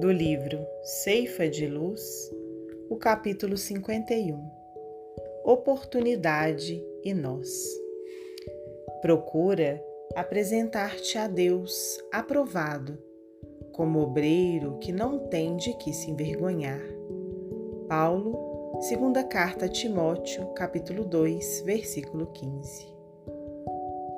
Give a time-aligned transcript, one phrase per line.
[0.00, 2.30] do livro Ceifa de Luz,
[2.90, 4.38] o capítulo 51
[5.42, 7.48] Oportunidade e Nós.
[9.00, 9.82] Procura
[10.14, 12.98] apresentar-te a Deus aprovado,
[13.72, 16.82] como obreiro que não tem de que se envergonhar.
[17.88, 22.86] Paulo, segunda carta a Timóteo, capítulo 2, versículo 15.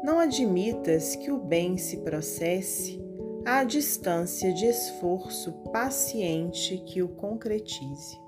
[0.02, 3.08] Não admitas que o bem se processe
[3.45, 8.19] à distância de esforço paciente que o concretize.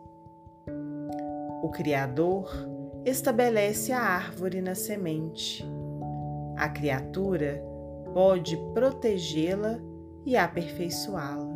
[1.62, 2.50] O Criador
[3.04, 5.64] estabelece a árvore na semente.
[6.56, 7.62] A criatura
[8.12, 9.78] pode protegê-la
[10.24, 11.48] e aperfeiçoá-la.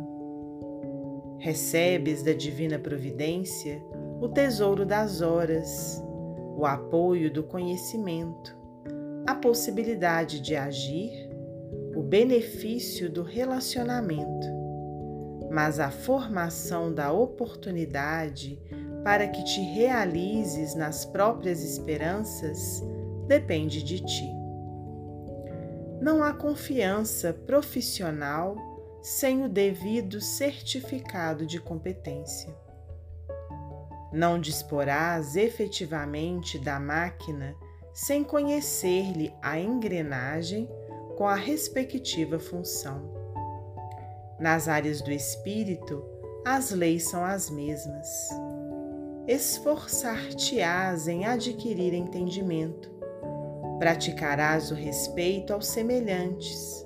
[1.39, 3.83] Recebes da divina providência
[4.21, 6.01] o tesouro das horas,
[6.57, 8.57] o apoio do conhecimento,
[9.27, 11.24] a possibilidade de agir
[11.95, 14.47] o benefício do relacionamento,
[15.49, 18.61] mas a formação da oportunidade
[19.03, 22.83] para que te realizes nas próprias esperanças
[23.27, 24.29] depende de ti.
[26.01, 28.55] Não há confiança profissional
[29.01, 32.53] sem o devido certificado de competência.
[34.11, 37.55] Não disporás efetivamente da máquina
[37.93, 40.67] sem conhecer-lhe a engrenagem
[41.15, 43.09] com a respectiva função.
[44.39, 46.03] Nas áreas do espírito,
[46.45, 48.29] as leis são as mesmas.
[49.27, 52.91] Esforçar-te-ás em adquirir entendimento,
[53.79, 56.85] praticarás o respeito aos semelhantes,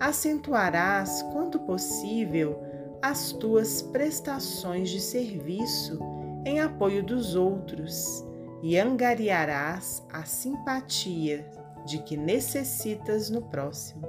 [0.00, 2.58] acentuarás, quanto possível,
[3.02, 5.98] as tuas prestações de serviço
[6.46, 8.24] em apoio dos outros
[8.62, 11.55] e angariarás a simpatia
[11.86, 14.06] de que necessitas no próximo,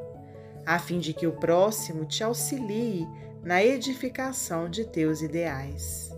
[0.66, 3.08] a fim de que o próximo te auxilie
[3.44, 6.12] na edificação de teus ideais.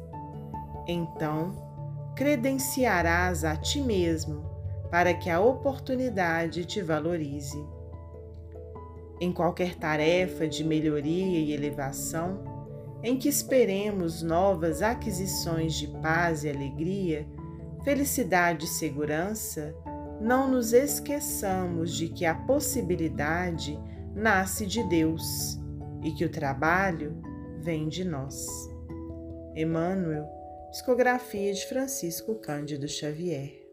[0.87, 1.53] Então,
[2.15, 4.49] credenciarás a ti mesmo
[4.89, 7.63] para que a oportunidade te valorize.
[9.21, 12.43] Em qualquer tarefa de melhoria e elevação,
[13.03, 17.27] em que esperemos novas aquisições de paz e alegria,
[17.83, 19.75] felicidade e segurança,
[20.19, 23.79] não nos esqueçamos de que a possibilidade
[24.13, 25.59] nasce de Deus
[26.03, 27.21] e que o trabalho
[27.61, 28.47] vem de nós.
[29.55, 30.27] Emmanuel,
[30.71, 33.68] Psicografia de Francisco Cândido Xavier.